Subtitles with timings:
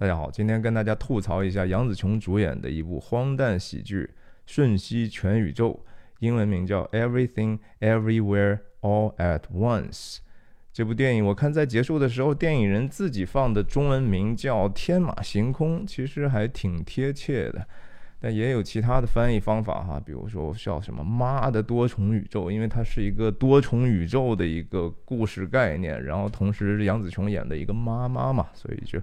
[0.00, 4.04] 大家好，今天跟大家吐槽一下杨紫琼主演的一部荒诞喜剧
[4.46, 5.72] 《瞬息全宇宙》，
[6.20, 10.16] 英文名叫《Everything Everywhere All at Once》。
[10.72, 17.66] 这部电影我看在结束的时候，电影人自己放的中文名叫《天马行空》，其实还挺贴切的。
[18.18, 28.98] 但也有其他的翻译方法哈，比如说叫什么“妈的多重宇宙”，因为它是一个多重宇宙的一个故事概念，然后同时杨紫琼演的一个妈妈嘛，所以就。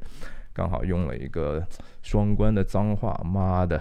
[0.58, 1.64] 刚好用了一个
[2.02, 3.80] 双关的脏话，妈的，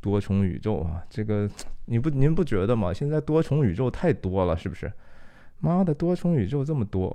[0.00, 1.04] 多重宇宙啊！
[1.10, 1.46] 这个
[1.84, 2.94] 你不您不觉得吗？
[2.94, 4.90] 现在多重宇宙太多了，是不是？
[5.60, 7.14] 妈的，多重宇宙这么多，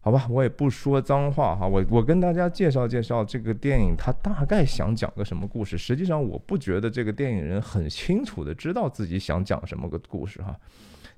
[0.00, 1.66] 好吧，我也不说脏话哈。
[1.66, 5.76] 我我跟大家介绍介绍这个电影，它大概想讲个什么故事。
[5.76, 10.56] 实际上，我不觉得这个电影人很清楚的知道自己想讲什么个故事哈。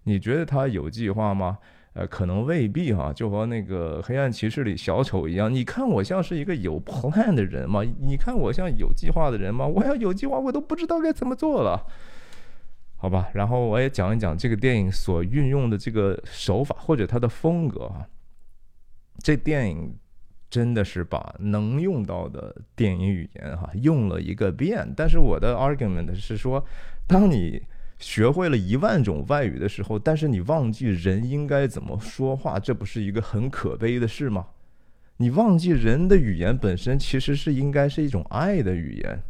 [0.04, 1.58] 你觉得他有计划吗？
[1.98, 5.50] 呃，可能未必哈，就和那个黑暗骑士里小丑一样。
[5.50, 7.82] 你看我像是一个有 plan 的人吗？
[7.82, 9.66] 你看我像有计划的人吗？
[9.66, 11.86] 我要有计划，我都不知道该怎么做了，
[12.96, 13.30] 好吧？
[13.32, 18.06] 然后我也讲一讲这个电影所运用的这个手法或者它的风格哈。
[19.22, 19.96] 这电影
[20.50, 24.86] 真的是把能用到的电影语言哈用了一个遍。
[24.94, 26.62] 但是我的 argument 是说，
[27.06, 27.62] 当你
[27.98, 34.48] 学会了一万种外语的时候，但是你忘记人应该怎么说话，这不是一个很可悲的事吗？
[35.16, 39.22] 你忘记人的语言本身其实是应该是一种爱的语言，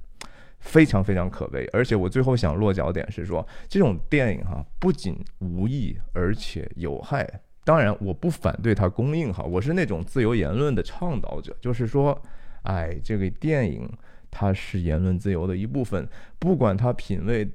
[0.58, 1.64] 非常非常可悲。
[1.73, 7.41] 而且我最后想落脚点是说，这种电影哈不仅无益，而且有害。
[7.62, 12.20] 当然，我不反对它公映哈，我是那种自由言论的倡导者，就是说，
[12.62, 13.89] 哎，这个电影
[14.28, 16.08] 它是言论自由的一部分，
[16.41, 17.48] 不管它品味。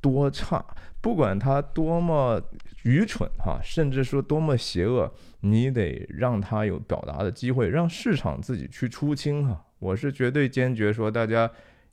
[0.00, 0.64] 多差，
[1.00, 2.40] 不管他多么
[2.84, 9.64] 愚蠢哈，甚至说多么邪恶，你得让他有表达的机会，让市场自己去出清哈。
[9.78, 11.50] 我是绝对坚决说，大家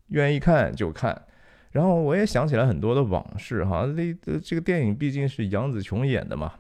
[0.08, 1.20] 愿意看就看。
[1.72, 3.86] 然后我也想起来很多的往事哈，
[4.24, 6.54] 这这个电影毕竟是杨紫琼演的嘛。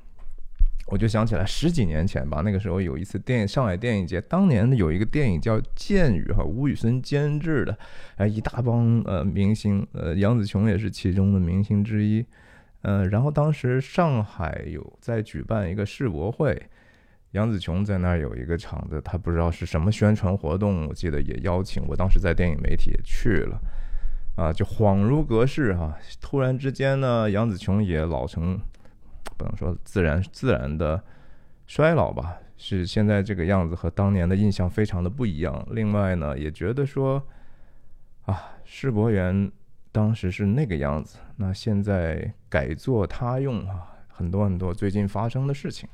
[0.87, 7.75] 我就想起来十几年前吧，那个时候有一次电影上海电影节，当年有一个电影叫《剑雨》哈，吴宇森监制的，
[8.17, 12.23] 哎，一大帮呃明星，呃，杨紫琼也是其中的明星之一，
[12.83, 16.61] 呃，然后当时上海有在举办一个世博会，
[17.31, 23.59] 杨紫琼在那儿有一个场子，他不知道是什么宣传活动，我记得也邀请我，当时在电影媒体也去了，
[24.35, 28.59] 啊，就恍如隔世哈，突然之间呢，杨紫琼也老成。
[29.37, 31.03] 不能说自然自然的
[31.67, 35.65] 衰老吧，是现在这个样子和当年的印象非常的不一样。
[35.71, 37.21] 另外呢，也觉得说
[38.25, 39.51] 啊，世博园
[39.91, 45.87] 当时是那个样子，那现在改作他用啊，很多很多最近发生的事情。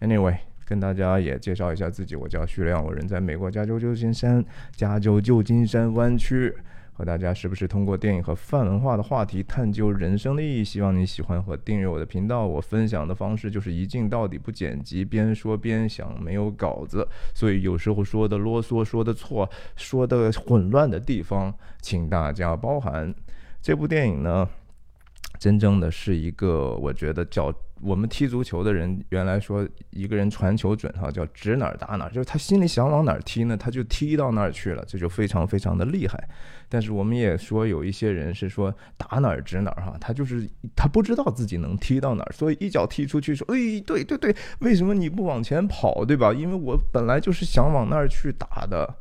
[0.00, 6.54] Anyway，跟大家也介绍一下自己，我叫徐亮，我人在美国加州旧金山，加州旧金山湾区。
[6.96, 12.46] 和大家时不时通过电影和泛文化的话题探究人生的意义，希望你喜欢和订阅我的频道。
[12.46, 23.12] 我分享的方式就是一镜到底，不剪辑，边说边想，没有稿子，所以有时候说的啰嗦、说的错、说的混乱的地方，请大家包涵。
[23.60, 24.48] 这部电影呢，
[25.38, 27.52] 真正的是一个，我觉得叫。
[27.84, 36.28] 我们踢足球的人原来说一个人传球准哈，叫指哪儿打哪儿，就是他心里想往哪儿踢呢，他就踢到那儿去了，这就非常非常的厉害。
[36.68, 46.32] 但是我们也说有一些人是说打哪儿指哪儿哈，他就是他不知道自己能踢到哪儿，所以一脚踢出去说，哎，对对对，为什么你不往前跑，对吧？
[46.32, 48.96] 因为我本来就是想往那儿去打的。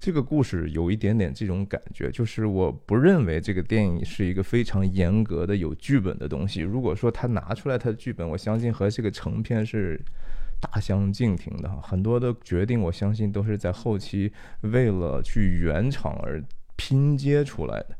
[0.00, 6.60] 这个故事有一点点这种感觉，就是我不认为这个电影是一个非常严格的有剧本的东西。
[6.60, 10.00] 如果说他拿出来他的剧本，我相信和这个成片是
[10.60, 11.80] 大相径庭的哈。
[11.82, 16.40] 很多的决定，我相信都是在后期为了去圆场而
[16.76, 17.96] 拼接出来的。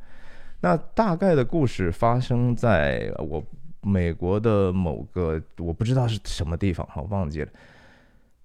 [0.60, 3.44] 那大概的故事发生在我
[3.80, 7.48] 美国的某个我不知道是什么地方哈，忘记了。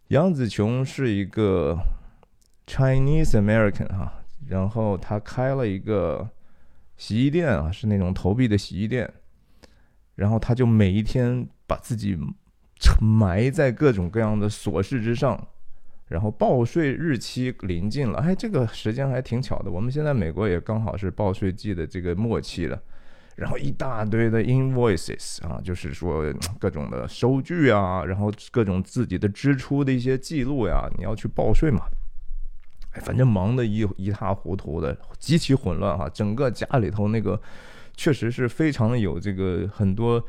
[0.08, 1.78] 杨紫琼是一个。
[2.66, 6.30] Chinese American 哈，然后他开了一个
[6.98, 9.12] 洗衣店啊，是那种投币的洗衣店，
[10.16, 12.18] 然后他就每一天把自己
[13.02, 15.48] 埋在各种各样的琐事之上，
[16.08, 22.82] 然后报税日期临近了，哎，这个时间还挺巧的，我们现在美国也刚好是报税季的这个末期了，
[23.36, 26.24] 然后一大堆的 invoices 啊，就是说
[26.60, 31.82] 各种的收据啊，然后各种自己的支出的一些记录呀，你要去报税嘛。
[32.94, 36.08] 哎，反正忙得一一塌糊涂的，极其混乱哈。
[36.10, 37.40] 整个家里头那个，
[37.96, 40.24] 确实是非常有这个很多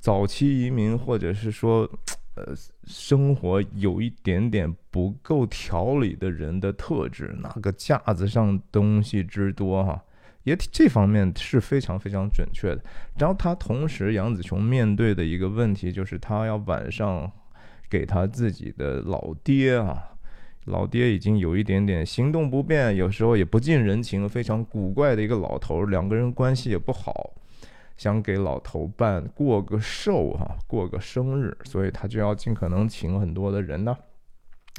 [0.00, 1.88] 早期移民或者是说
[2.36, 2.54] 呃
[2.84, 10.02] 生活有一点点不够条理的人的特质，那个架子上东西之多哈，
[10.44, 12.82] 也这方面是非常非常准确的。
[13.18, 17.30] 然后他同时杨子琼面对的一个问题就是他要晚上
[17.90, 20.02] 给他自己的老爹啊。
[20.66, 27.32] 老爹已经有一点点行动不便，有时候也不近人情，非常古怪的一个老头，两个人关系也不好，
[27.96, 33.96] 想给老头办过个寿哈，过个生日，所以她就要尽可能请很多的人呢。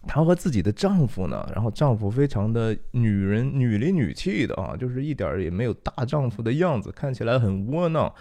[0.06, 8.14] 她和自己的丈夫呢，然后丈夫非常的女人女里女气的啊，就是一点也没有大丈夫的样子，看起来很窝囊。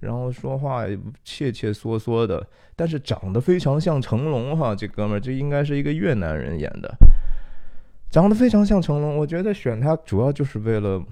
[0.00, 0.84] 然后说话
[1.24, 6.94] 怯怯缩缩的，但是长得非常像成龙哈，这哥们儿这应该是一个越南人演的，
[8.10, 9.16] 长得非常像成龙。
[9.16, 11.02] 我觉得选他主要就是为了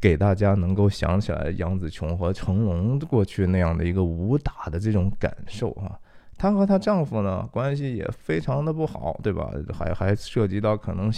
[0.00, 5.98] 给大家能够想起来杨紫琼和成龙过去那样的一个武打的这种感受哈。
[6.38, 9.50] 她和她丈夫呢关系也非常的不好，对吧？
[9.76, 11.10] 还还涉及到可能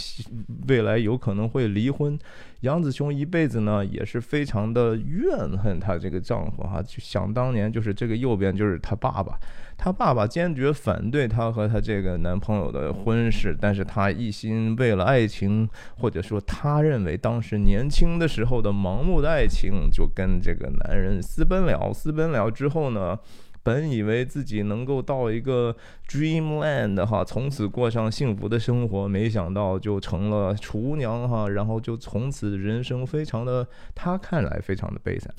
[0.67, 2.17] 未来有可能会离婚。
[2.61, 9.37] 杨子琼一辈子呢也是非常的怨恨她这个丈夫哈，就想当年就是这个右边就是她爸爸，
[9.77, 21.91] 她爸爸坚决反对她和她这个男朋友的婚事，但是她一心为了爱情，或者说她认为当时年轻的时候的盲目的爱情，就跟这个男人私奔了。
[21.93, 23.17] 私奔了之后呢？
[23.63, 25.75] 本以为自己能够到一个
[26.07, 35.31] dreamland 哈，从此过上幸福的生活，没想到就成了厨娘哈，然后就从此人生非常的，他看来非常的悲惨。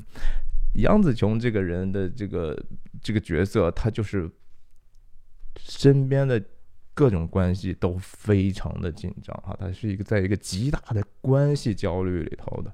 [0.75, 2.57] 杨紫琼这个人的这个
[3.03, 4.31] 这个角色，他就是
[5.59, 6.41] 身边的
[6.95, 12.73] 各种关系都非常的紧张哈，他是一个在一个极大的关系焦虑里头的，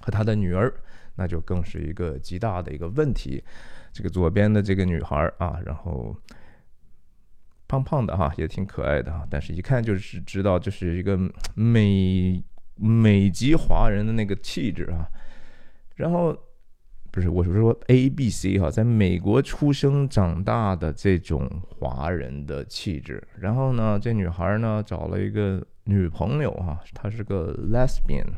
[0.00, 0.72] 和他的女儿，
[1.16, 3.44] 那就更是一个极大的一个问题。
[3.96, 6.14] 这个左边的这个女孩啊，然后
[7.66, 11.18] 胖胖的哈，也挺可爱的哈，但是一看就是知道这是一个
[11.54, 12.44] 美
[12.74, 15.08] 美籍华人的那个气质啊。
[15.94, 16.36] 然后
[17.10, 23.26] 不是我是说 A B C 哈，在美国出生长大的这种华人的气质。
[23.38, 28.28] 然后呢，这女孩呢找了一个女朋友哈，她是个 lesbian。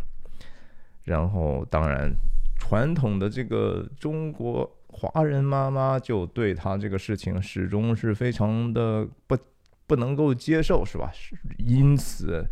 [1.03, 2.15] 然后当然
[2.61, 4.73] 传统的这个中国。
[4.99, 9.39] 华人妈妈就对他这个事情始终是非常的不
[9.87, 11.13] 不能够接受，是吧？
[11.59, 12.45] 因此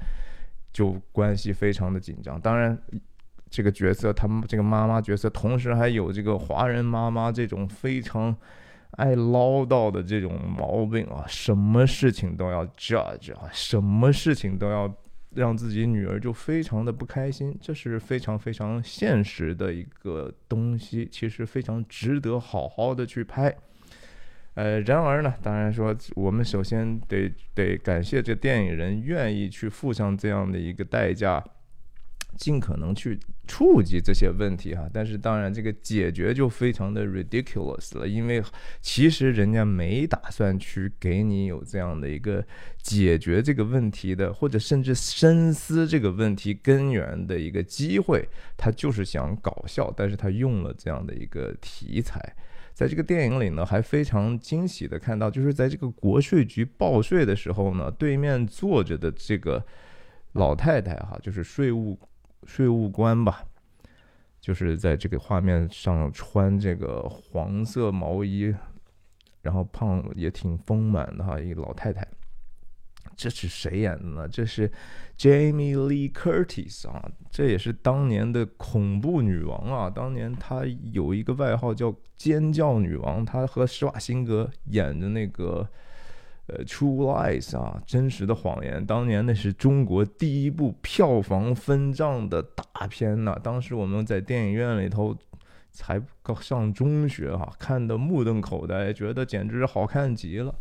[0.72, 2.40] 就关系非常的紧张。
[2.40, 2.78] 当然，
[3.50, 8.34] 这个角色，他们这个妈妈角色，同时还有这个华人妈妈这种非常
[8.92, 14.94] 爱唠叨的这种毛病啊，什么事情都要 judge 啊，什么事情都要。
[15.36, 23.54] 让自己女儿就非常的不开心，这是非常非常现实的一个东西，其实非常值得好好的去拍。
[24.54, 31.44] 呃，然而呢，当然说我们首先得得感谢这电影人愿意去付上这样的一个代价。
[32.36, 38.42] 尽可能去触及这些问题哈，但是当然这个解决就非常的 ridiculous 了，因为
[38.80, 42.44] 其实人家没打算去给你有这样的一个
[42.82, 52.20] 解决这个问题的，或者甚至深思这个问题根源的一个机会，他就是想搞笑，但是他用了这样的一个题材，
[52.74, 59.64] 在这个电影里呢，还非常惊喜的看到，就是在这个国税局报税的时候呢，对面坐着的这个
[60.32, 61.98] 老太太哈，就是税务。
[62.46, 63.44] 税务官吧，
[64.40, 68.54] 就是在这个画面上穿这个黄色毛衣，
[69.42, 72.06] 然后胖也挺丰满的哈，一个老太太。
[73.16, 74.28] 这是谁演的呢？
[74.28, 74.70] 这是
[75.18, 79.90] Jamie Lee Curtis 啊，这也是当年的恐怖女王啊。
[79.90, 85.68] 当年她有一个外号叫“尖叫女王”，她和施瓦辛格演的那个。
[86.48, 88.84] 呃，True Lies 啊，真实的谎言。
[88.84, 93.36] 当年那是中国第一部票房分账的大片呐。
[93.42, 95.16] 当时我们在电影院里头
[95.72, 100.54] 才刚上中学哈，看的目瞪口呆，觉得简直好看极了。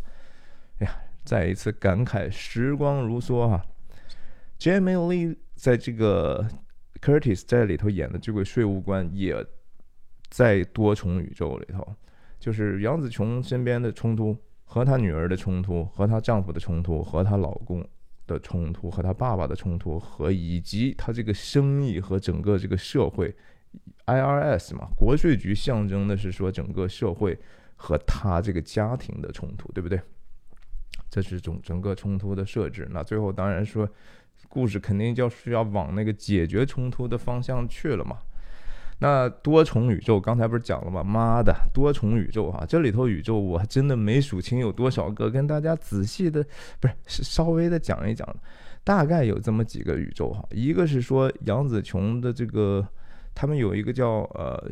[0.79, 0.91] 哎呀，
[1.23, 3.63] 再一次感慨时光如梭哈。
[4.59, 6.47] Jamie Lee 在这个
[6.99, 9.45] Curtis 在里头演的这位税务官，也
[10.29, 11.95] 在多重宇宙里头，
[12.39, 14.35] 就是杨紫琼身边的冲突。
[14.65, 17.87] 和她女儿的冲突，和她丈夫的冲突，和她老公
[18.27, 23.33] 的冲突，和她爸爸的冲突，和以及她这个生意和整个这个社会
[24.05, 27.37] ，IRS 嘛，国税局象征的是说整个社会
[27.75, 30.01] 和她这个家庭的冲突，对不对？
[31.09, 32.87] 这是整整个冲突的设置。
[32.91, 33.87] 那最后当然说，
[34.49, 38.17] 故事肯定就需要往那个解决冲突的方向去了嘛。
[38.99, 41.03] 那多重宇宙刚才不是讲了吗？
[41.03, 46.41] 妈的，多重宇宙哈，这里头宇宙我真的没数清有多少个，跟大家仔细的
[46.79, 48.25] 不是是稍微的讲一讲，
[48.85, 50.43] 大概有这么几个宇宙哈。
[50.49, 52.87] 一个是说杨紫琼的这个，
[53.33, 54.63] 他们有一个叫呃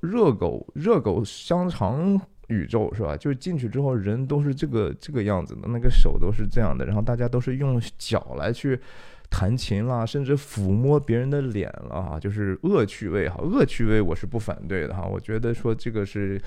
[0.00, 3.16] 热狗热狗香肠宇宙是吧？
[3.16, 8.80] 就是进去之后人都是这个这个样子的，那个手都是这样的，然后大家都是用脚来去。
[9.30, 15.04] 弹琴啦，甚至抚摸别人的脸了哈，就是恶趣味哈，恶趣味我是不反对的哈。
[15.04, 16.40] 我觉得说这个是，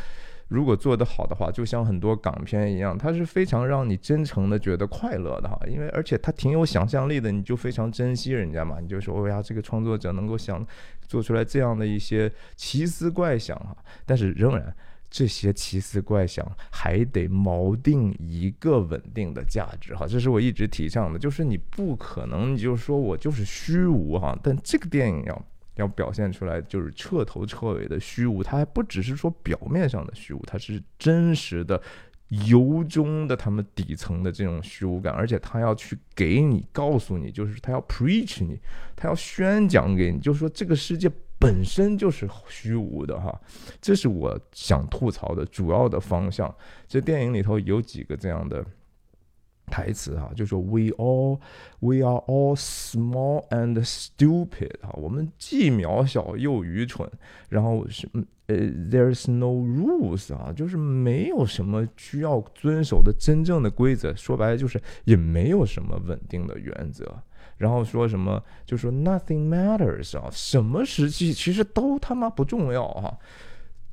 [0.47, 5.59] 如果做得好的话，就像很多港片一样，它是非常让你真诚的觉得快乐的哈。
[5.67, 10.65] 因为而且它挺有想象力的，你就非常珍惜人家嘛，你就说，哎呀，这个创作者能够想
[11.01, 13.75] 做出来这样的一些奇思怪想哈。
[14.05, 14.75] 但是仍然。
[15.09, 31.81] 这些奇思怪想还得锚定一个稳定的价值哈，这是我一直提倡的，就是你不可能，你就说我就是虚无哈，但这个电影要要表现出来就是彻头彻尾的虚无，它还不只是说表面上的虚无，它是真实的、
[32.27, 38.59] 由衷的他们底层的这种虚无感，而且他要去给你告诉你，就是他要 preach 你，
[38.95, 41.11] 他要宣讲给你，就是说这个世界。
[41.39, 43.39] 本身就是虚无的哈，
[43.79, 46.53] 这是我想吐槽的主要的方向。
[46.85, 48.65] 这电影里头有几个这样的
[49.67, 51.39] 台词哈，就说 “We all,
[51.79, 57.09] we are all small and stupid” 哈，我们既渺小又愚蠢。
[57.47, 58.09] 然后是
[58.47, 64.13] 呃，“There's no rules” 啊，就是没有什么需要遵守的真正的规则。
[64.15, 67.23] 说白了就是也没有什么稳定的原则。
[67.59, 68.43] 然后说什么？
[68.65, 73.15] 就说 nothing matters 啊，什么时期其实都他妈不重要哈。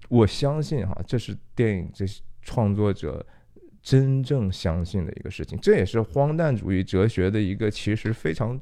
[0.08, 2.06] 我相信哈，这是电影这
[2.40, 3.26] 创作者
[3.82, 8.58] 真正相信的一个事情，这也是荒诞主义哲学的一个其实非常。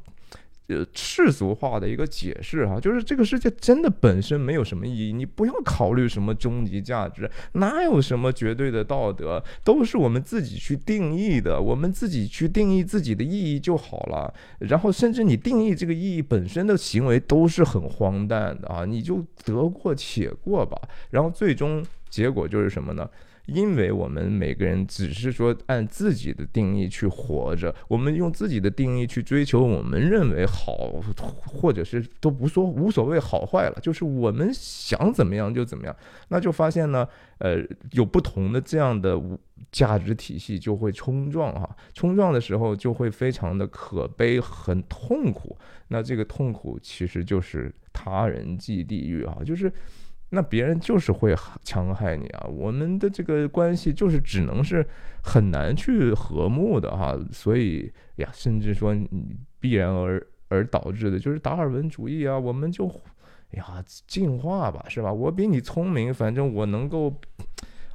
[0.69, 14.33] 呃，世俗化的一个解释哈，就是这个世界真的本身没有什么意义，你不要考虑什么终极价值，哪有什么绝对的道德，都是我们自己去定义的，我们自己去定义自己的意义就好了。
[14.61, 20.81] 然后，甚至你定义这个意义本身的行为都是很荒诞的啊，你就得过且过吧。
[21.11, 23.07] 然后，最终结果就是什么呢？
[23.47, 30.91] 因为我们每个人只是说按自己的定义去活着，我们用自己的定义去追求我们认为好，
[31.47, 35.95] 或者是都不说无所谓好坏了，就是我们想怎么样就怎么样，
[36.29, 37.07] 那就发现呢，
[37.39, 37.59] 呃，
[37.93, 39.21] 有不同的这样的
[39.71, 45.57] 价值体系就会冲撞哈，冲撞的时候就会非常的可悲，很痛苦。
[45.89, 49.71] 那这个痛苦其实就是他人即地狱啊，就是。
[50.31, 52.47] 那别人就是会戕害你啊！
[52.49, 54.85] 我们的这个关系就是只能是
[55.23, 62.87] 很难去和睦的哈，所以呀，甚至说你必然而而导致的就是达尔文主义啊，我们就
[63.53, 65.13] 呀进化吧，是吧？
[65.13, 67.15] 我比你聪明，反正我能够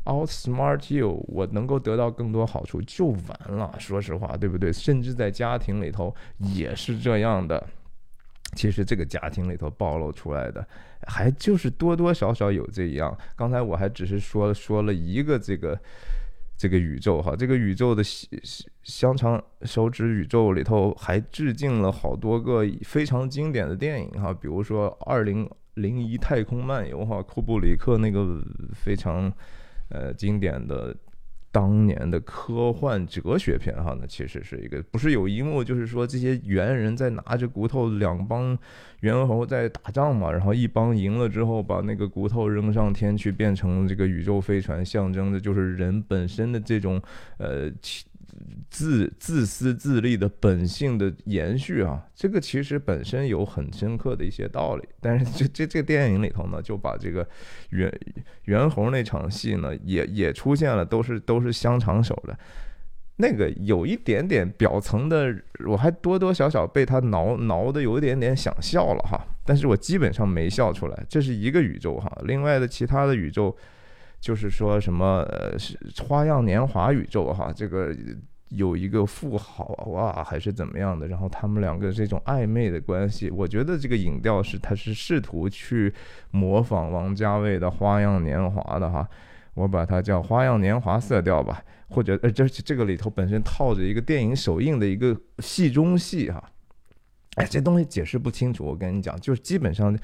[0.06, 3.76] outsmart you，我能够得到更多好处就完了。
[3.78, 4.72] 说实话，对不对？
[4.72, 7.68] 甚至在家庭里头也是这样的。
[8.56, 10.68] 其实这个家庭里头暴露出来的，
[11.08, 13.16] 还就是多多少少有这样。
[13.36, 15.80] 刚才我还只是说说了一个这个
[16.58, 18.04] 这个宇宙哈，这个宇宙的
[18.84, 28.42] 香肠手指宇宙里头还致敬了好多个非常经典的电影哈，比如说《二零零一太空漫游》哈，库布里克那个
[28.74, 29.32] 非常
[29.90, 30.96] 呃经典的。
[31.52, 38.58] 当年的科幻哲学片哈，那其实是一个不是有一幕，就是说这些猿人在拿着骨头，两帮
[39.02, 47.02] 猿猴在打仗嘛，然后一帮赢了之后，把那个骨头扔上天去，变成这个宇宙飞船，象征的就是人本身的这种
[47.38, 47.72] 呃。
[48.70, 54.88] 自自私自利的本性的延续啊，这个其实本身有很深刻的一些道理。
[55.02, 57.28] 但是这这这个电影里头呢，就把这个
[57.70, 57.92] 袁
[58.46, 62.38] 袁弘那场戏呢，也也出现了，都是都是香肠手的，
[63.18, 71.06] 那个有一点点表层的，我还多多少少被他挠挠的有一点点想笑了哈，但是我基本上没笑出来。
[71.10, 73.56] 这是一个宇宙哈，另外的其他的宇宙。
[74.20, 77.96] 就是说什么呃是花样年华宇宙哈，这个
[78.50, 85.94] 有一个富豪啊还是怎么样的，然后他们两个这种暧昧的关系，我觉得这个影调是他是试图去
[86.32, 89.08] 模仿王家卫的花样年华的哈，
[89.54, 96.44] 我把它叫花样年华色调吧，或者呃这这个里头本身套着一个电影首映的一个戏中戏哈，
[97.36, 99.96] 哎这东西解释不清楚，我跟你讲，就是基本上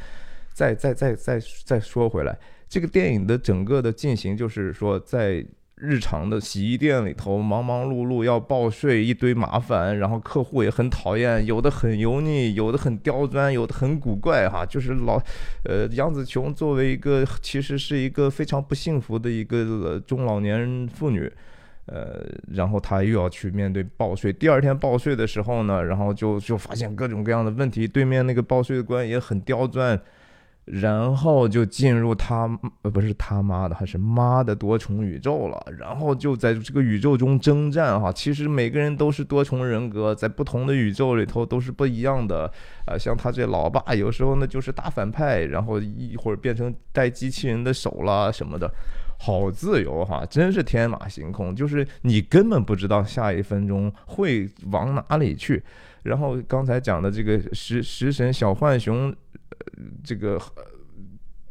[0.56, 2.36] 再再再再再说回来。
[2.70, 5.46] 这个电影的整个的进行就是说，在
[5.76, 14.66] 日常的洗衣店里头忙忙碌碌要报税，一堆麻烦，然后客户也很讨厌，有的很油腻，有的很刁钻，有的很古怪哈。
[14.66, 15.22] 就是老，
[15.66, 21.30] 呃，杨紫琼作为一个其实是一个非常不幸福的一个中老年妇女，
[21.88, 24.32] 呃，然后她又要去面对报税。
[24.32, 30.02] 第二天报税的时候呢，然后就就发现各种各样的问题，对面那个报税的官也很刁钻。
[30.66, 32.50] 然后就进入他
[32.82, 35.64] 呃不是他妈的，还是妈的多重宇宙了。
[35.78, 38.12] 然后就在这个宇宙中征战哈。
[38.12, 42.52] 其实每个人都是多重人格，在不同的宇宙里头都是不一样的
[42.88, 42.98] 啊。
[42.98, 48.68] 像他这老爸，有时候呢就是大反派，然后一会儿变成带机器人的手了什么的，
[49.20, 51.56] 好自由哈，真是天马行空。
[51.56, 55.64] 就是你根本不知道下一分钟会往哪里去。
[56.02, 59.16] 然后刚才讲的这个食食神小浣熊。
[60.04, 60.40] 这个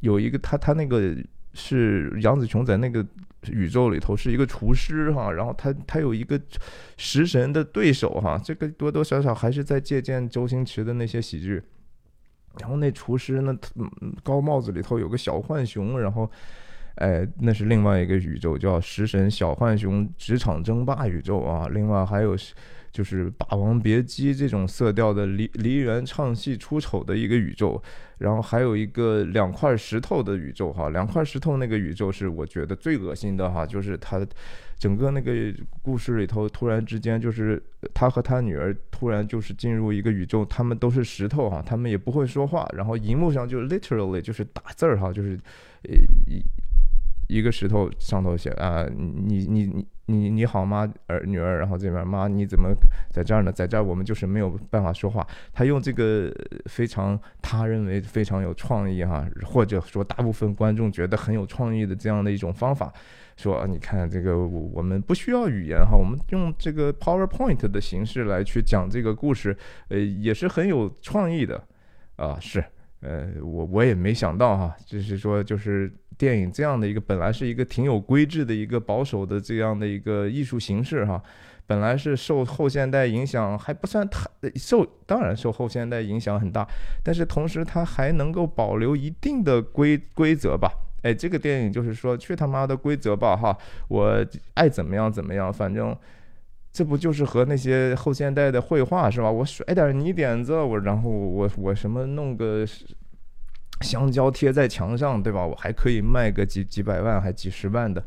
[0.01, 1.17] 有一个他他那个
[1.53, 3.05] 是杨紫琼在那个
[3.51, 6.41] 宇宙里头是一个厨师哈，然后他他有一个
[6.97, 11.63] 食神的对手哈，这个多多少少还是在借鉴周星驰的那些喜剧。
[12.61, 13.57] 然后那厨师呢，
[14.23, 16.31] 高帽子里头有个小浣熊，然后
[16.97, 22.37] 哎，那是另外一个宇宙叫食神小浣熊职场争霸宇宙啊，另外还有。
[22.95, 27.83] 就是《霸王别姬》这种色调的梨梨园唱戏出丑的一个宇宙，
[28.19, 34.25] 然后还有一个两块石头的宇宙哈，两块石头那个宇宙是我觉得最恶心的哈，就是他
[34.79, 37.61] 整个那个故事里头突然之间就是
[37.93, 45.37] 他和他女儿突然就是进入一个宇宙，他们都是石头哈，他们也不会说话，然后荧幕上就 literally 就是打字儿哈，就是
[45.83, 45.95] 呃
[46.29, 46.41] 一。
[47.27, 51.59] 一个石头上头写啊，你你你你你好吗，儿女儿？
[51.59, 52.75] 然后这边妈你怎么
[53.11, 53.51] 在这儿呢？
[53.51, 55.27] 在这儿我们就是没有办法说话。
[55.53, 56.31] 他用这个
[56.67, 62.93] 非常他认为非常有创意哈，或者说大部分观众觉得很有创意的这样的一种方法，
[63.37, 69.57] 说你看这个我们不需要语言哈，我们用这个 PowerPoint 的形式来去讲这个故事，
[69.89, 71.63] 呃，也是很有创意的
[72.17, 72.37] 啊。
[72.39, 72.63] 是，
[73.01, 75.91] 呃，我我也没想到哈，就是说就是。
[76.17, 81.23] 电影这样的一个本来是一个挺有规制的一个保守的这样的一个艺术形式哈，
[81.67, 86.67] 本来是受后现代影响还不算太受，当然受后现代影响很大，
[87.03, 90.71] 但是同时它还能够保留一定的规规则吧？
[91.03, 93.57] 哎，这个电影就是说去他妈的规则吧哈，
[93.89, 94.25] 我
[94.55, 95.97] 爱怎么样怎么样，反正
[96.73, 99.31] 这不就是和那些后现代的绘画是吧？
[99.31, 102.65] 我甩点泥点子，我然后我我什么弄个。
[103.85, 105.47] 香蕉贴在墙上，对吧？
[105.47, 108.03] 我还可以卖个几几百万，还几十万的。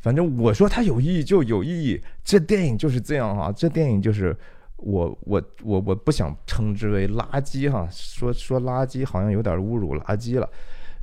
[0.00, 2.00] 反正我说它有意义就有意义。
[2.24, 4.36] 这电影就是这样啊，这电影就是
[4.76, 10.48] 我我我我不想称之为垃圾哈，说说垃圾好像有点侮辱垃圾了。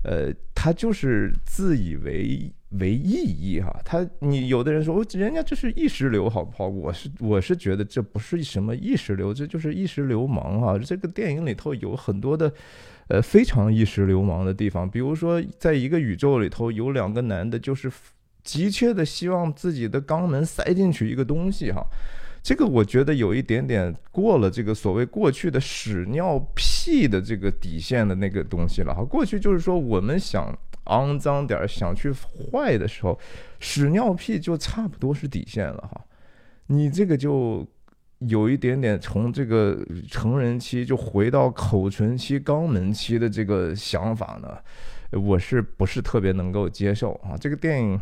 [0.03, 3.75] 呃，他就是自以为为意义哈。
[3.83, 6.67] 他你有的人说，人家这是意识流，好不好？
[6.67, 10.77] 我是我是觉得这不是什么意识流，这就是意识流氓哈。
[10.77, 12.53] 这个电影里头有很多的。
[13.07, 17.91] 呃，非常意识流氓的地方，比如说，在一个宇宙里头，有两个男的，就是
[18.41, 21.85] 急切的希望自己的肛门塞进去一个东西，哈，
[22.43, 33.19] 这个我觉得有一点点过了这个所谓过去的屎尿屁的这个底线的那个东西了，哈，过去就是说我们想肮脏点，想去坏的时候，
[33.59, 36.01] 屎尿屁就差不多是底线了，哈，
[36.67, 37.67] 你这个就。
[38.27, 47.35] 有一点点从这个成人期就回到口唇期、肛门期的这个想法呢，我是不是特别能够接受啊？
[47.35, 47.99] 这个电影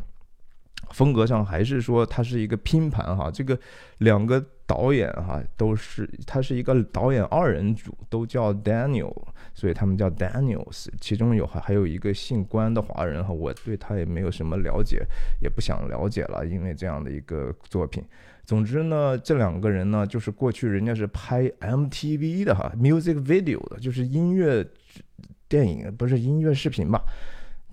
[0.92, 3.58] 风格上还是说它是一个拼盘哈，这个
[4.00, 9.14] 两个导演哈都是，他是一个导演二人组，都叫 Daniel，
[9.54, 15.06] 所以他们叫 Daniels，其中有还还有一个姓关的华人哈，我对他也没有什么了解，
[15.42, 18.04] 也不想了解了，因为这样的一个作品。
[18.46, 24.66] 总之呢，这两个人呢，就是过去人家是拍 MTV 的哈，music video 的，就是音乐
[25.48, 27.02] 电影，不是音乐视频吧？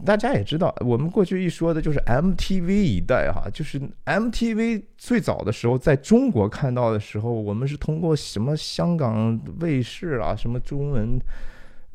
[0.04, 11.18] 大家也知道，我们过去一说的就是 MTV 一代哈，就是 MTV 最早的时候在中国看到的时候，我们是通过什么香港卫视啊，什么中文。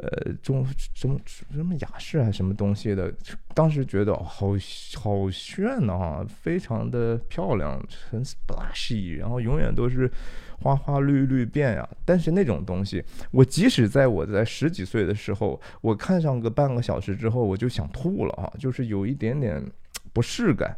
[0.01, 3.13] 呃，中什么什么雅士啊，什么东西的？
[3.53, 4.47] 当时觉得好
[4.95, 10.11] 好炫呐，哈，非常的漂亮，很 splashy，然后永远都是
[10.59, 11.87] 花花绿绿变呀。
[12.03, 19.63] 但是那种东西，我即使在我在十几岁的时候，我看上个半个小时之后，我就想吐了啊，就是有一点点
[20.11, 20.75] 不适感。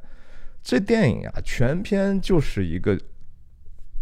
[0.62, 3.00] 这电影呀，全篇就是一个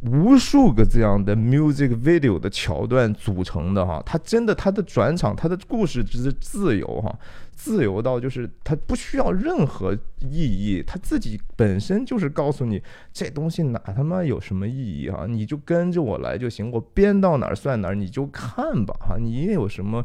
[0.01, 7.15] 无数个这样的 music video 的桥段组成的哈，它真的它的转场，它的故事只是自由哈，
[7.53, 12.81] 自由到就是它不需要任何意义，它自己本身就是告诉你
[13.13, 20.03] 这东西哪他妈有什么意义啊，你就跟着我来就行，我编到哪儿算哪儿，你就看吧哈，你有什么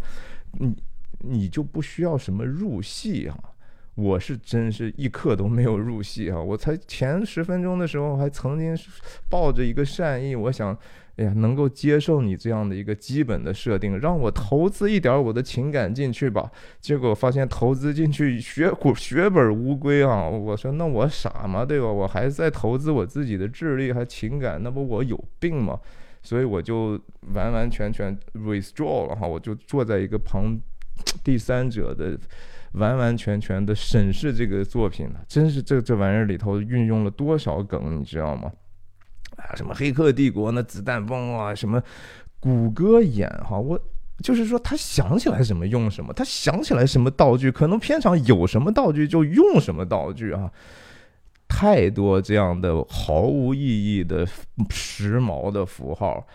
[0.59, 0.77] 你
[1.21, 3.39] 你就不需要什么入戏哈。
[3.97, 6.39] 我是真是一刻都没有入戏啊！
[6.39, 8.77] 我才前十分钟的时候还曾经
[9.31, 10.77] 抱着一个善意，我想，
[11.17, 16.53] 哎呀，能够接受你这样的一个基本的设定，让我投资一点我的情感进去吧。
[16.79, 20.29] 结果发现投资进去血骨血本无归啊！
[20.29, 21.65] 我说那我傻吗？
[21.65, 21.87] 对吧？
[21.87, 25.81] 我还在投资我自己的智力还情感，那不我有病吗？
[26.23, 27.01] 所以我就
[27.33, 30.61] 完完全全 withdraw 了哈，我就坐在一个旁
[31.25, 32.19] 第三者的。
[32.77, 38.53] 完完全全的审视这个作品了，真是这这玩意儿里头运用了多少梗，你知道吗？
[39.37, 41.83] 啊，什么《黑客帝国》那子弹崩啊，什么
[42.39, 43.79] 谷歌眼哈，我
[44.23, 50.51] 就是说他想起来什么用什么，他想起来什么道具，可能片场有什么道具就用什么道具啊，
[51.49, 54.27] 太多这样的毫无意义的
[54.71, 56.27] 时髦的符号，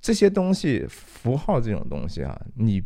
[0.00, 2.82] 这些东西符号这种东西啊，你。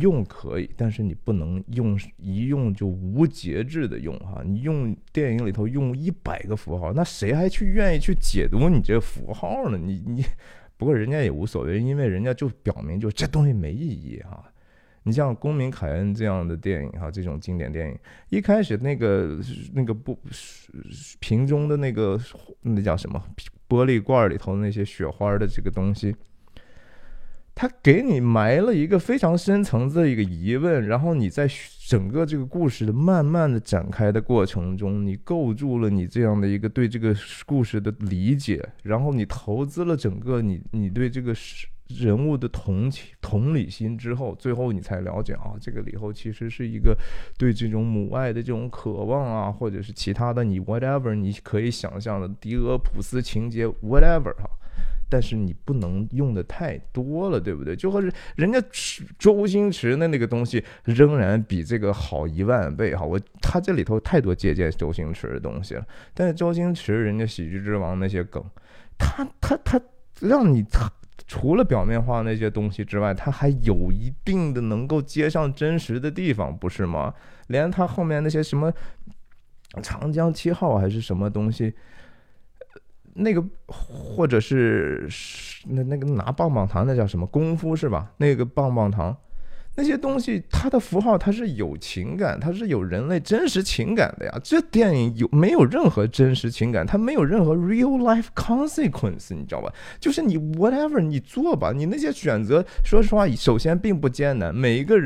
[0.00, 4.42] 用可以，但是你不能用一用就无节制的用哈。
[4.44, 9.78] 你用电影里头用一百个符号，那谁还去愿意去解读你这符号呢？
[9.78, 10.24] 你 你，
[10.76, 14.44] 不过人家也无所谓，因为人家就表明就这东西没意义哈。
[15.04, 19.38] 你像《公民凯恩》这样的电影哈，这种经典电影，一开始那个
[19.72, 20.18] 那个不
[21.18, 22.20] 瓶中的那个
[22.62, 23.22] 那叫什么
[23.68, 26.14] 玻璃罐里头那些雪花的这个东西。
[27.60, 31.50] 他给你埋了一个非常深层次的一个疑问，然后你在
[31.88, 37.12] 整个这个故事的慢慢的展开的过程中，你构筑了你这样的一个对这个
[37.44, 41.34] 故事的理解，然后你投资了整个你你对这个
[41.88, 46.96] 人物的同情同理心之后，最后你才了解啊，这个里头其实是一个
[47.36, 54.48] 对这种母爱的这种渴望啊，或者是其他的你 whatever 你可以想象的狄俄普斯情节 whatever 哈。
[55.08, 57.74] 但是你不能用的太多了，对不对？
[57.74, 58.62] 就和是人家
[59.18, 63.04] 周星驰的那个东西，仍然比这个好一万倍哈。
[63.04, 65.86] 我他这里头太多借鉴周星驰的东西了。
[66.14, 68.44] 但是周星驰人家喜剧之王那些梗，
[68.98, 69.80] 他他他
[70.20, 70.64] 让你
[71.26, 77.14] 除了表面化那些东西之外，他还有一定的能够接上真实的地方，不是吗？
[77.48, 78.72] 连他后面那些什么
[79.82, 81.74] 长江七号还是什么东西。
[83.18, 85.08] 那个，或者是
[85.66, 88.12] 那那个拿棒棒糖，那叫什么功夫是吧？
[88.16, 89.16] 那个棒棒糖。
[89.78, 94.40] 那些东西，它的符号它是有情感，它是有人类真实情感的呀。
[94.42, 96.84] 这电影有没有任何真实情感？
[96.84, 99.72] 它没有任何 real life consequence，你知道吧？
[100.00, 104.52] 就是你 whatever 你做吧，你那些选择，说实话，首先并不艰难。
[104.52, 104.98] 每一个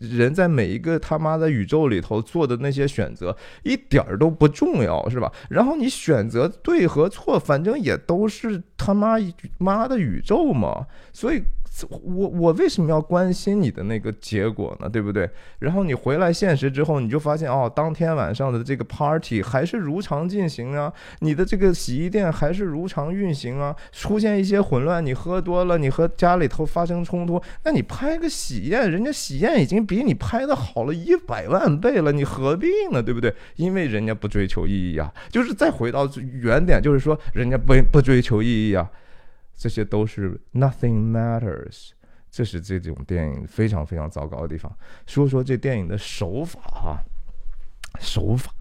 [0.00, 5.32] 人在每一个他妈的宇宙里头做的那些选择，一点儿都不重要，是吧？
[5.50, 9.16] 然后你选择对和错，反正也都是他妈
[9.58, 11.42] 妈的宇宙嘛，所以。
[11.90, 14.88] 我我为什么要关心你的那个结果呢？
[14.88, 15.28] 对不对？
[15.58, 33.02] 然后你回来现实之后，你就发现哦，当天晚上的这个 party 还是如常进行啊，你的这个洗衣店还是如常运行啊，出现一些混乱，你喝多了，你和家里头发生冲突，那你拍个喜宴，人家喜宴已经比你拍的好了一百万倍了，你何必呢？
[33.02, 33.34] 对不对？
[33.56, 36.06] 因为人家不追求意义啊，就是再回到
[36.42, 38.90] 原点，就是说人家不不追求意义啊。
[39.62, 41.90] 这些都是 nothing matters，
[42.32, 44.76] 这是这种电影非常非常糟糕的地方。
[45.06, 46.98] 说说这电影的手法哈，
[48.00, 48.52] 手法。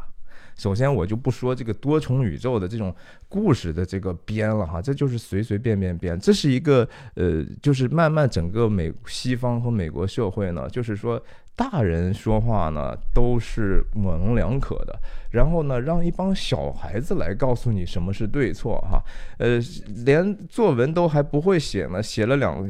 [0.56, 2.96] 首先我就不说这个多重宇宙的这种
[3.28, 6.20] 故事的这个编了哈，这就是随随便便编。
[6.20, 11.20] 这是一个呃，就是慢慢整个美西方和美国社会呢，就是说。
[11.62, 19.00] 大人说话呢都是模棱两可的，然后呢让一帮小孩子来告诉你什么是对错哈，
[19.38, 19.60] 呃，
[20.04, 22.68] 连作文都还不会写呢，写了两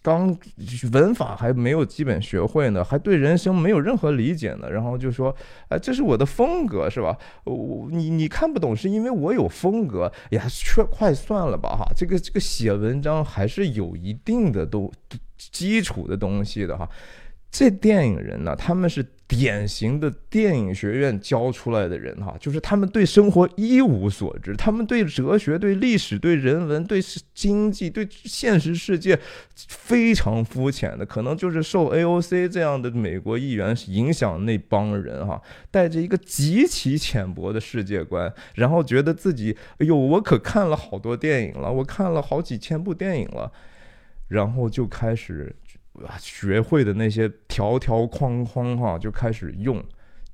[0.00, 0.34] 刚
[0.92, 5.34] 文法还没有基本学会呢，还对人生没有任何理解呢，然后就说，
[5.68, 7.14] 哎，这是我的风格是吧？
[7.44, 10.10] 我你你看不懂是因为我有风格。
[10.30, 14.90] 哎呀，却快算了吧哈，这个这个写文章还是有一定的都
[15.36, 16.88] 基础的东西的哈。
[17.52, 26.98] 这电影人呢，他们是典型的电影学院教出来的人哈，就是他们对生活一无所知，他们对哲学、对历史、对人文、对
[27.34, 29.18] 经济、对现实世界
[29.54, 43.52] 非常肤浅的，可能就是受 AOC 这样的美国议员影响那帮人哈，带着一个极其浅薄的世界观，然后觉得自己哎呦，我可看了好多电影了，我看了好几千部电影了，
[44.28, 45.54] 然后就开始。
[46.18, 49.82] 学会的那些条条框框哈，就开始用，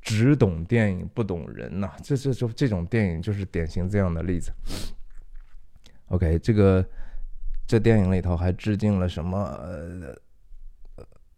[0.00, 4.52] 只懂电影不懂人呐，这这就这种电影就是典型这样的例子。
[6.06, 6.84] OK，这个
[7.66, 9.38] 这电影里头还致敬了什么？
[9.62, 10.16] 呃，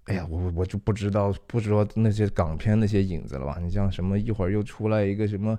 [0.05, 3.59] 哎呀，我我就不知道，不知道那些港片那些影子了吧？
[3.61, 5.59] 你像什么一会儿又出来一个什么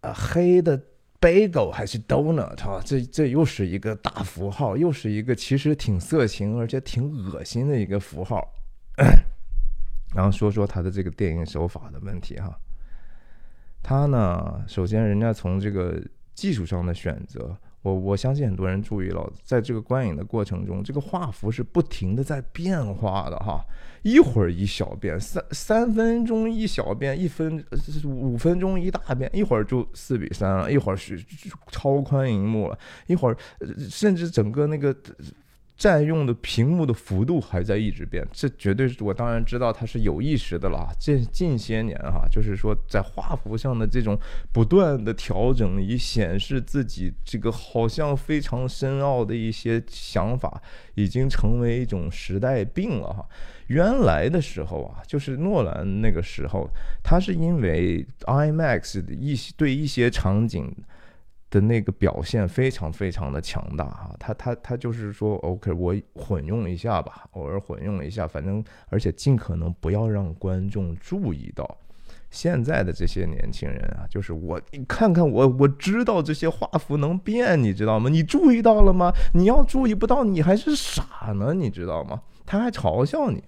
[0.00, 0.80] 啊黑的。
[1.26, 8.48] Bagel 还是 donut 哈，这这又是一个大符号，又是一个其实挺色情而且挺恶心的一个符号。
[10.14, 12.56] 然后说说他的这个电影手法的问题哈，
[13.82, 16.00] 他呢，首先人家从这个
[16.32, 17.56] 技术上的选择。
[17.86, 23.64] 我我相信很多人注意了，在这个观影的过程中，这个画幅是不停的在变化的哈，
[24.02, 27.64] 一会儿一小变，三三分钟一小变，一分
[28.04, 31.24] 五分钟一大变，一会儿就四比三了，一会儿是
[31.70, 33.36] 超宽银幕了，一会儿
[33.88, 34.92] 甚至整个那个。
[35.76, 40.90] 占用的屏幕的幅度还在一直变，这绝对是我当然知道它是有意识的了。
[40.98, 44.18] 近近些年哈，就是说在画幅上的这种
[44.52, 50.62] 不断的调整，以显示自己这个好像非常深奥的一些想法，
[50.94, 53.28] 已经成为一种时代病了哈。
[53.66, 56.66] 原来的时候啊，就是诺兰那个时候，
[57.02, 60.74] 他是因为 IMAX 的一些对一些场景。
[61.48, 71.78] 的那个表现非常非常的强大哈，他他他就是说，OK，我混用一下吧，偶尔混用一下，反正而且尽可能不要让观众注意到。
[72.28, 78.10] 现在的这些年轻人啊，就是我，你看看我，我知道这些画幅能变，你知道吗？
[78.10, 79.12] 你注意到了吗？
[79.32, 82.20] 你要注意不到，你还是傻呢，你知道吗？
[82.44, 83.44] 他还嘲笑你，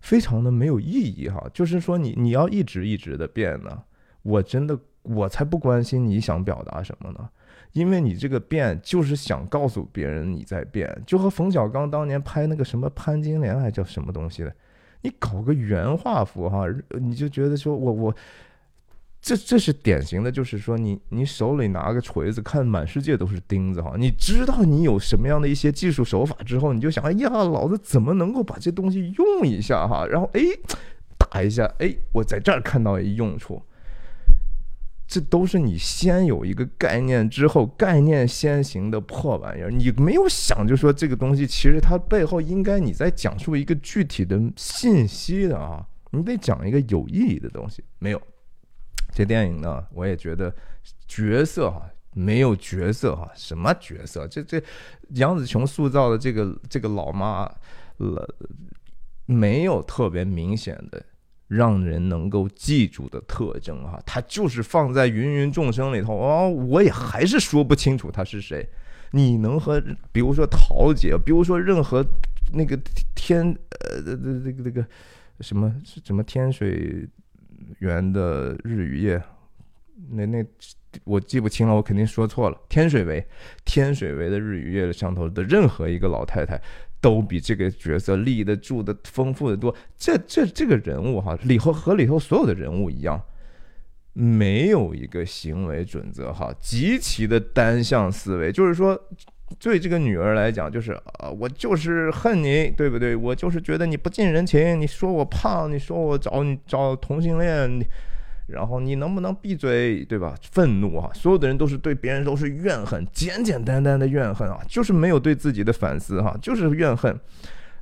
[0.00, 1.46] 非常的没有意义哈。
[1.52, 3.82] 就是说，你你要一直一直的变呢，
[4.22, 4.80] 我真的。
[5.02, 7.28] 我才不关心你想表达什么呢，
[7.72, 14.54] 因为你这个变就是想告诉别人你在变，就和冯小刚当年拍那个什么潘金莲还叫什么东西的，
[15.02, 16.66] 你搞个原画幅哈，
[17.00, 18.14] 你就觉得说我我，
[19.22, 30.42] 这这是典型的，就是说你你手里拿个锤子，看满世界都是钉子哈，你知道你有什么样的一些技术手法之后，你就想，哎呀，老子怎么能够把这东西用一下哈，然后哎
[31.16, 33.62] 打一下，哎，我在这儿看到一用处。
[35.10, 39.68] 这都是你先有一个概念之后，概念先行的破玩意儿。
[39.68, 47.82] 你没有想，就说这个东西其实它背后应该你在讲述一个具体的信息的啊，你得讲一个有意义的东西。
[47.98, 48.22] 没有，
[49.12, 50.54] 这电影呢，我也觉得
[51.08, 54.28] 角色哈没有角色哈，什么角色？
[54.28, 54.62] 这这
[55.14, 57.50] 杨紫琼塑造的这个这个老妈
[57.96, 58.32] 了，
[59.26, 61.04] 没有特别明显的。
[61.50, 68.64] 让人能够记住的特征哈，它就是放在芸芸众生里头哦，我也还是说不清楚他是谁。
[69.10, 69.82] 你能和
[70.12, 72.06] 比如说桃姐，比如说任何
[72.52, 72.78] 那个
[73.16, 74.86] 天呃这这个这个
[75.40, 77.04] 什么什么天水
[77.80, 79.20] 源的日与夜，
[80.10, 80.44] 那那
[81.04, 82.58] 我记不清了，我肯定说错了。
[82.68, 83.26] 天水围
[83.64, 86.60] 天水围的日与夜的上头的任何一个老太太。
[87.02, 89.74] 都比这个角色立得住的丰富的多。
[89.96, 93.18] 这这这个人物哈，里头和里头所有的人物一样，
[94.12, 98.52] 没有一个行为准则哈，极其的单向思维。
[98.52, 99.02] 就是说，
[99.58, 103.16] 对这个女儿来讲，就是啊，我就是恨你，对不对？
[103.16, 104.78] 我就是觉得你不近人情。
[104.78, 107.82] 你说我胖，你说我找你找同性恋。
[108.52, 110.34] 然后你能不能闭嘴，对吧？
[110.50, 117.18] 愤怒啊，所有的人都是对别人都是怨恨，简简单单的怨恨啊，就是没有对自己的反思哈，就是怨恨。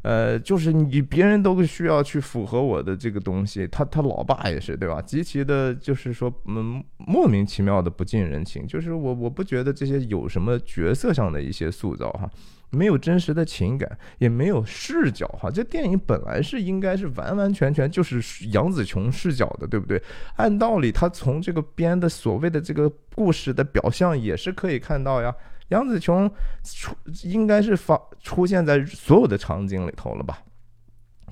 [0.02, 5.02] 呃，就是你别人都需要去符合我的这个东西，他他老爸也是对吧？
[5.02, 12.30] 极其的，就是说嗯，莫名其妙的不近人情，就是我我不觉得这些有什么角色上的一些塑造哈。
[12.70, 15.50] 没有真实的情感，也没有视角哈。
[15.50, 20.02] 这电影本来是应该是完完全全就是杨紫琼视角的，对不对？
[20.36, 25.34] 按道理，他从这个编的所谓的这个故事的表象也是可以看到呀。
[25.68, 26.30] 杨紫琼
[26.62, 30.42] 出应该是发出现在所有的场景里头了吧？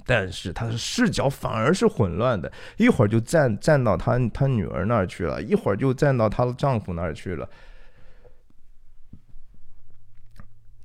[0.09, 7.49] 但是他的视角反而是混乱的，一会儿就站站到他他女儿那儿去了，一会儿就站到她的丈夫那儿去了。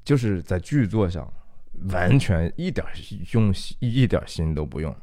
[0.04, 1.32] 就是在剧作上，
[1.92, 2.84] 完全一点
[3.34, 4.96] 用心一点心都不用。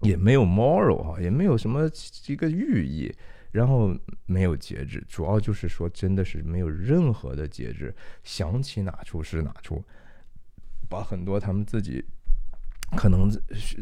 [0.00, 1.90] 也没有 moral 啊，也没有什么
[2.26, 3.14] 一个寓意，
[3.54, 9.82] 然后没有节制，主要就是说真的是没有任何的节制，想起哪出是哪出，
[10.90, 12.04] 把很多他们自己。
[12.96, 13.28] 可能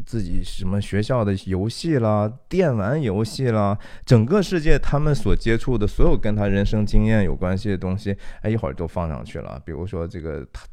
[0.07, 9.61] 自己什么学校的游戏啦、电玩游戏啦，整个世界他们所接触的所有跟他人生经验有关系的东西，哎，一会儿都放上去了。
[9.63, 10.65] 比如说这个他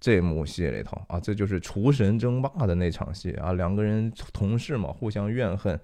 [0.00, 5.78] 这幕戏里头啊，这就是厨神争霸的那场戏啊，两个人同事嘛，互相怨恨，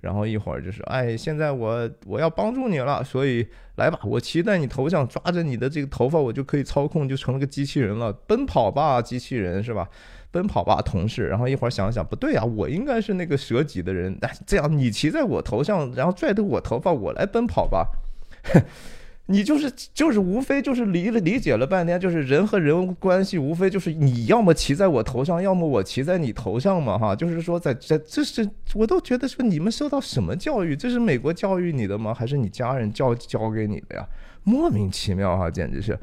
[0.00, 9.88] 然后一会儿就是哎，现在我我要帮助你了，所以来吧，我骑在你头上，抓着你的这个头发，我就可以操控，就成了个机器人了，奔跑吧，机器人，是吧？
[10.30, 11.26] 奔跑吧，同事。
[11.28, 14.16] 然后一会儿想想，不对啊，我应该是那个舍己的人。
[14.20, 17.88] 哎，这样你骑在我头上，然后拽着我头发，我来奔跑吧。
[19.26, 27.14] 你就是就是无非就是理了理解了半天，就是人和人关系无非就是你要么骑在我头上，要么我骑在你头上嘛，哈。
[27.16, 30.76] 就是说在在这是我都觉得说你们受到什么教育？
[30.76, 32.14] 这是美国教育你的吗？
[32.14, 34.06] 还是你家人教教给你的呀？
[34.44, 35.98] 莫名其妙哈，简直是。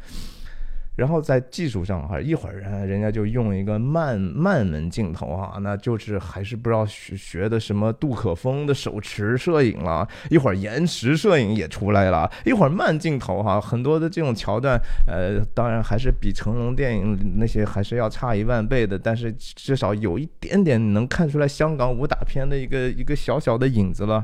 [0.96, 24.24] 然后在技术上哈，一会儿人人家就用一个慢慢门镜头哈，那就是还是不知道学学的什么杜可风的手持摄影了，一会儿延时摄影也出来了，一会儿慢镜头哈，很多的这种桥段，呃，当然还是比成龙电影那些还是要差一万倍的，但是至少有一点点能看出来香港武打片的一个一个小小的影子了。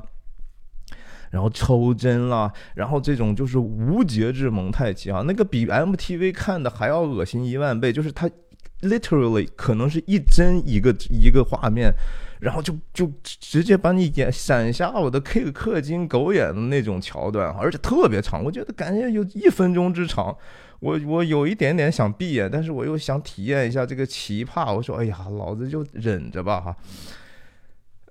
[1.31, 8.29] 然后抽针啦，然后这种就是无节制蒙太奇啊，那个比 MTV 看的还要恶心一万倍，就是它
[8.81, 11.93] literally 可能是一帧一个一个画面，
[12.39, 20.35] 然后就就直接把你眼闪瞎我的 K 氪金狗眼的那种桥段，而且特别长，我觉得感觉有一分钟之长，
[20.79, 26.75] 我我有一点点想闭眼，但是我又想体验一下这个奇葩，我说哎呀，老子就忍着吧哈。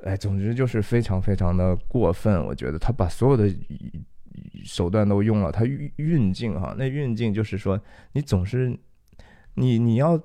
[0.04, 3.52] 哎，总之就是非常非常的过分，我觉得他把所有的
[4.64, 7.80] 手段都用了，他运运镜哈，那运镜就是说，
[8.12, 8.78] 你总是
[9.54, 10.20] 你你要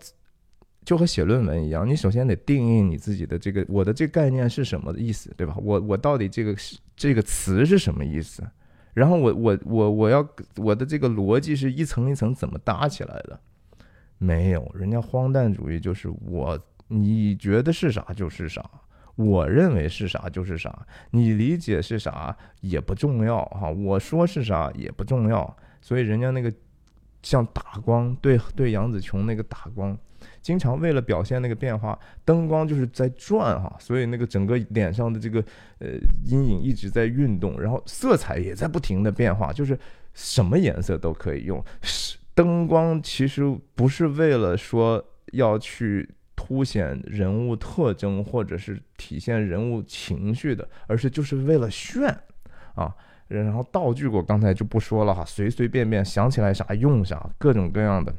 [0.86, 5.56] 就和写论文一样，你首先得定义你自己的这个我的这概念是什么的意思，对吧？
[5.58, 6.56] 我我到底这个
[6.96, 8.44] 这个词是什么意思？
[8.94, 13.40] 然后我我我我要我的这个逻辑是一层一层怎么搭起来的？
[14.20, 18.64] 没有，人家荒诞主义就是我你觉得是啥就是啥。
[19.16, 23.70] 我认为是啥就是啥，你理解是啥也不重要哈。
[23.70, 26.52] 我说是啥也不重要，所以人家那个
[27.22, 29.96] 像打光，对对，杨紫琼那个打光，
[30.42, 35.40] 经常为了表现那个变化，灯光就是在转哈，所以那个整个脸上的这个
[35.78, 35.90] 呃
[36.26, 39.78] 阴影一直在运动，然后色彩也在不停的变化，就是
[40.16, 41.64] 什么颜色都可以用。
[41.84, 43.44] 是灯光其实
[43.76, 46.10] 不是为了说要去。
[46.46, 52.14] 凸显人物特征或者是体现人物情绪的，而是就是为了炫
[52.76, 52.94] 啊。
[53.30, 58.14] 然后道具我刚才就不说了哈，随随便便想起来啥用啥，各种各样的。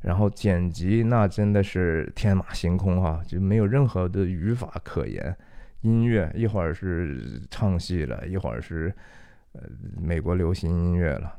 [0.00, 5.36] 然后剪辑那真的是天马行空哈，就没有任何的语法可言。
[5.80, 8.94] 音乐一会儿是唱戏了，一会儿是
[9.54, 9.62] 呃
[10.00, 11.34] 美国流行音乐了。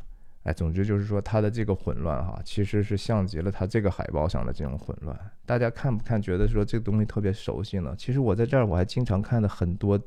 [0.48, 5.14] 哎，总之就是说，它的这个混乱哈，其实是像极了它这个海报上的这种混乱。
[5.46, 6.22] 大家看不看？
[6.22, 7.94] 觉得说这个东西特别熟悉呢？
[7.98, 10.00] 其实我在这儿我还经常看的很多。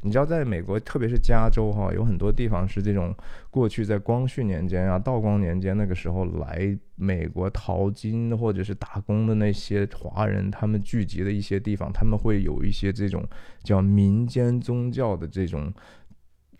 [0.00, 3.14] 你知道，在美国，特别是加州哈，有很多地方是这种
[3.50, 13.24] 过去在光绪年间啊、道光年间那个时候来美国淘金或者是打工的那些华人，他们聚集的一些地方，他们会有一些这种
[13.62, 15.72] 叫民间宗教的这种。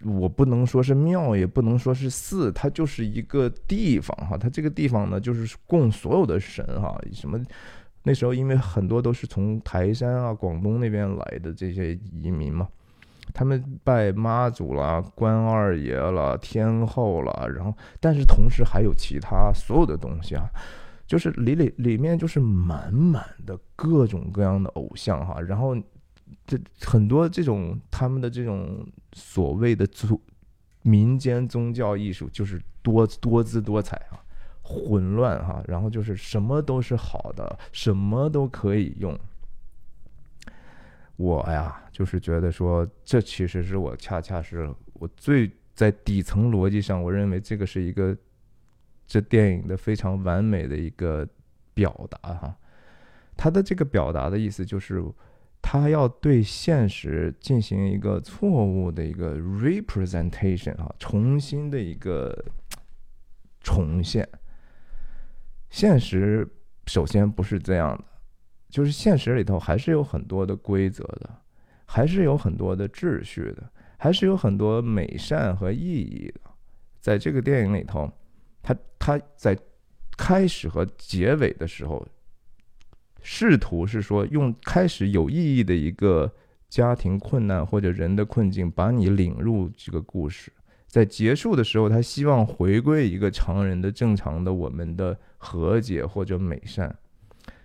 [0.03, 4.37] 我不能说是庙，也不能说是寺，它就是一个地方哈。
[4.37, 6.99] 它这个地方呢，就是供所有的神哈。
[7.13, 7.39] 什么？
[8.03, 12.69] 那时候因为很多都是从台山啊、广东那边来的这些移民嘛，
[13.33, 20.45] 他们拜妈祖啦、关二爷了、天后了，然后但是同时还有其他所有的东西啊，
[21.07, 25.75] 就是里里里面就是满满的各种各样的偶像哈，然后。
[26.47, 30.21] 这很多这种他们的这种所谓的宗
[30.83, 34.21] 民间宗教艺术，就是多多姿多彩啊，
[34.63, 39.19] 混乱哈，然后就是什么都是好的，什么都可以用。
[41.17, 48.17] 我呀，就是觉得说，这其实是我恰恰是我最在底层逻辑上，我认为这个是一个
[49.07, 51.27] 这电影的非常完美的一个
[51.73, 52.57] 表达哈。
[53.37, 55.03] 他的这个表达的意思就是。
[55.67, 62.45] 他要对现实进行一个错误的一个 representation 啊，重新的一个
[63.63, 64.29] 重现。
[65.71, 66.47] 现实
[66.87, 68.05] 首先不是这样的，
[68.69, 71.31] 就是现实里头还是有很多的规则的，
[71.87, 76.41] 还是有很多的秩序的，还是有很多美善和意义的。
[77.01, 78.13] 在这个电影里头，
[78.63, 79.59] 他他在
[80.19, 82.07] 开始和结尾的时候，
[83.27, 86.31] 试图是说用开始有意义的一个
[86.69, 90.53] 家庭困难或者人的困境，把你领入这个故事。
[90.87, 96.95] 在结束的时候，他希望回归一个常人的正常的我们的和解或者美善，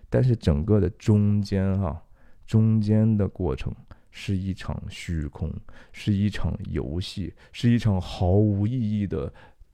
[0.10, 2.02] 但是整个的中间哈，
[2.48, 3.72] 中间的过程
[4.10, 5.54] 是一场虚空，
[5.92, 9.32] 是一场游戏，是一场毫无意义的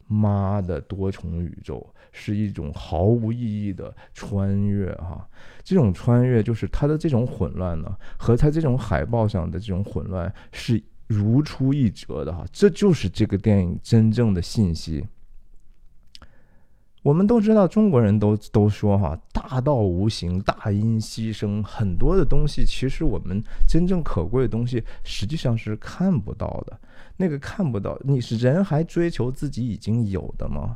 [0.07, 5.28] 妈的多重宇宙，是一种毫无意义的穿越哈。
[5.63, 10.82] 这种穿越就是它的这种混乱呢，和它这种海报上的这种混乱是。
[11.07, 15.05] 如出一辙的哈，这就是这个电影真正的信息。
[17.03, 21.63] 我们都知道，中国人都都说哈，大道无形，大音希声。
[21.63, 23.39] 很多的东西，其实我们
[23.70, 26.80] 真正可贵的东西，实际上是看不到的。
[27.18, 30.76] 那个看不到，你是人还追求自己已经有的吗？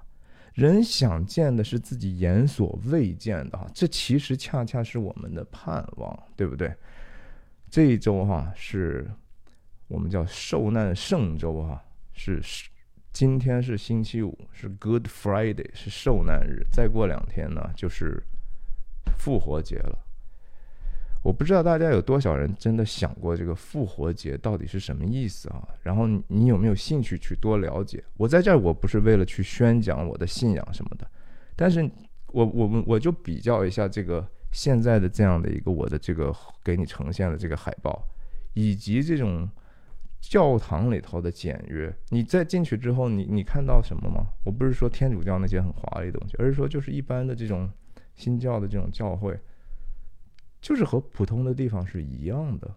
[0.60, 6.74] 人想见的是自己眼所未见的哈，这其实恰恰是我们的盼望，对不对？
[7.70, 9.10] 这一周哈是。
[9.92, 11.84] 我们叫受难圣周哈，
[12.14, 12.70] 是是，
[13.12, 16.64] 今天是星期五，是 Good Friday，是受难日。
[16.72, 18.22] 再过两天呢，就是
[19.18, 19.98] 复活节了。
[21.22, 25.68] 我不知道大家有多少人真的想过这个复活节到底是什么意思啊？
[25.84, 28.04] 然后你有没有兴趣去多了解？
[28.18, 31.10] 我在这儿我不是为了去宣讲我的信仰什么的，
[31.56, 31.90] 但是
[32.28, 38.04] 我我们我就比较一下这个现在的这样的一个我的这个给你呈现的这个海报，
[38.54, 39.50] 以及这种。
[40.22, 44.26] 教堂里头的简约，你在进去之后，你你看到什么吗？
[44.44, 47.72] 我不是说天主教那些很华丽的东西，而是说就是一般的这种
[48.16, 49.40] 新教的这种教会，
[50.62, 52.76] 就是和普通的地方是一样的，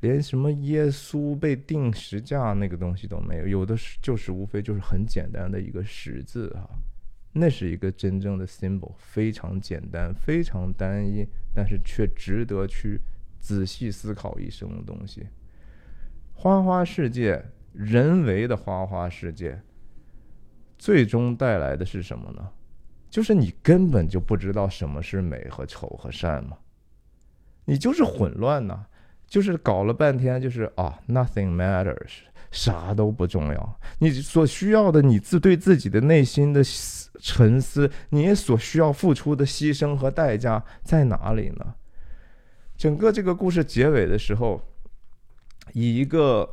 [0.00, 6.68] 连什么耶稣被钉十架那个东西都没有，有的是就是无非就是很简单的一个十字啊，
[7.32, 13.00] 那是一个真正的 symbol，非常简单，非常单一，但是却值得去
[13.38, 15.26] 仔细思考一生的东西。
[16.34, 17.42] 花花世界，
[17.72, 19.62] 人为的花花世界，
[20.76, 22.50] 最终带来的是什么呢？
[23.08, 26.58] 就是你根本就不知道什么是美和丑和善嘛，
[27.66, 28.86] 你就是混乱呐，
[29.28, 33.80] 就是搞了半天就是啊，nothing matters，啥都不重要。
[33.98, 36.62] 你所需要的，你自对自己的内心的
[37.20, 41.74] 沉思，你所需要付出的牺牲和代价在哪里呢？
[42.76, 44.60] 整个这个故事结尾的时候。
[45.72, 46.48] 以一个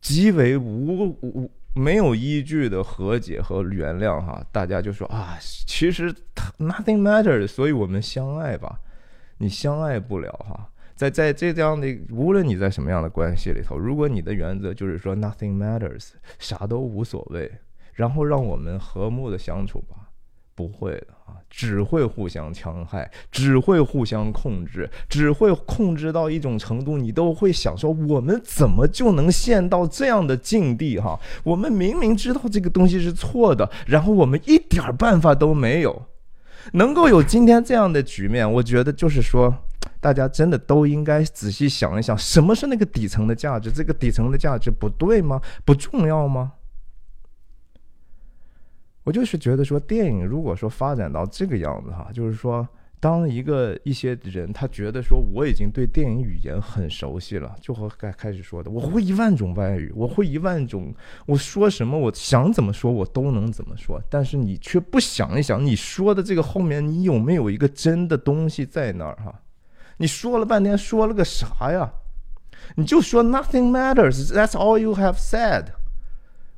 [0.00, 6.14] 极为无无没有依据的和解和原谅，哈，大家就说啊，其实
[6.56, 8.78] nothing matters，所以我们相爱吧。
[9.42, 17.50] 你相爱不了，哈，在在这样的无论你在什么样的关系里头，如果你的原则就是说 nothing matters，啥都无所谓，
[17.92, 19.96] 然后让我们和睦的相处吧。
[20.54, 31.00] 不会的啊，只会互相戕害，只会互相控制，只会控制到一种程度，你都会想说，我们怎么就能陷到这样的境地？
[31.00, 36.04] 哈，我们明明知道这个东西是错的，然后我们一点办法都没有，
[36.72, 39.52] 能够有今天这样的局面，我觉得就是说，
[40.00, 43.70] 大家真的都应该仔细想一想，什么是那个底层的价值？
[43.70, 45.40] 这个底层的价值不对吗？
[45.64, 46.52] 不重要吗？
[49.04, 52.66] 我就是觉得说，电影如果说发展到这个样子哈，就是说，
[53.02, 60.94] 当一个一些人他觉得说，我已经对电影语言很熟悉了，就和开开始说的，我会一万种外语，我会一万种，
[61.26, 64.00] 我说什么，我想怎么说，我都能怎么说。
[64.08, 69.34] 但是你却不想一想，你说的这个后面，你有没有一个真的东西在那儿哈？
[69.96, 71.92] 你说了半天，说了个啥呀？
[72.76, 75.64] 你就说 nothing matters，that's all you have said。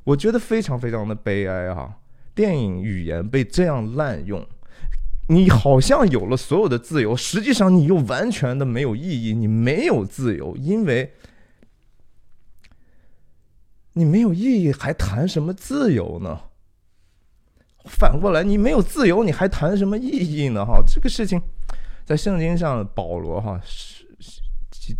[0.03, 1.97] 我觉得非常非常的悲哀哈。
[2.35, 4.45] 电影语言被这样滥用，
[5.27, 9.33] 你好像有了所有的自由，实际上你又完全的没有意义。
[9.33, 11.13] 你没有自由，因为
[13.93, 16.41] 你没有意义，还谈什么自由呢？
[17.85, 20.65] 反过来，你没有自由，你还谈什么意义呢？
[20.65, 21.41] 哈，这个事情
[22.03, 24.05] 在圣经上，保罗哈是
[24.71, 24.95] 新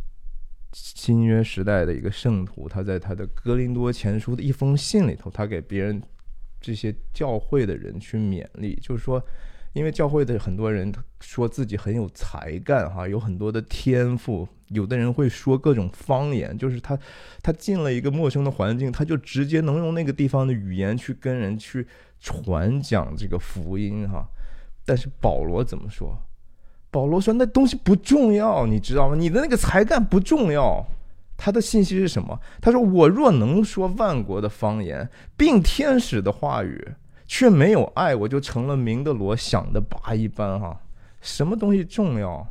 [0.72, 6.02] 新约时代的一个圣徒，他在他的格林多前书的一封信里头，他给别人。
[6.62, 9.24] 这些教会的人去勉励，就是说，
[9.76, 14.48] 因为教会的很多人他说自己很有才干，哈，有很多的天赋。
[14.70, 16.98] 有的人会说各种方言，就是他
[17.44, 21.86] 他进了一个陌生的环境，他就直接能用那个地方的语言去跟人去
[22.22, 24.26] 传讲这个福音，哈。
[24.86, 26.18] 但是保罗怎么说？
[26.90, 29.16] 保罗说：“那东西不重要，你知道吗？
[29.18, 30.88] 你的那个才干不重要。”
[31.36, 32.40] 他的信息是什么？
[32.62, 36.94] 他说：“我若能说万国的方言，并天使的话语，
[37.28, 40.80] 却没有爱，我就成了明的罗想的拔一般。”哈，
[41.22, 42.48] 什么东西重要？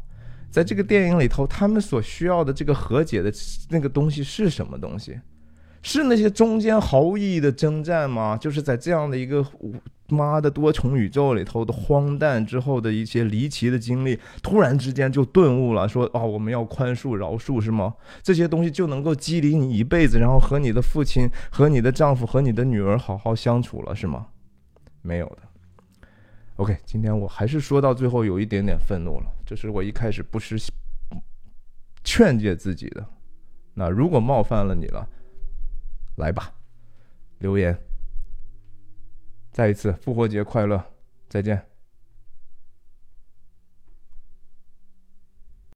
[0.50, 3.32] 在这个电影里头，他们所需要的这个和解的
[3.70, 5.18] 那个东西是什么东西？
[5.82, 8.36] 是那些中间毫无意义的征战吗？
[8.36, 9.46] 就是在这样的一个。
[10.08, 17.94] 妈的多重宇宙里头的荒诞之后的一些离奇的经历，突然之间就顿悟了，说哦，我们要宽恕饶恕是吗？
[18.22, 24.26] 这些东西就能够激励你一辈子，然后和你的父亲、和你的丈夫、和你的女儿好好相处了是吗？
[25.04, 26.08] 没有的。
[26.56, 30.56] OK，今天我还是说到最后有一点点愤怒了，这是我一开始不是
[32.02, 33.06] 劝诫自己的。
[33.74, 35.08] 那如果冒犯了你了，
[36.16, 36.54] 来吧，
[37.38, 37.76] 留言。
[39.50, 40.84] 再一次复活节快乐，
[41.28, 41.73] 再见。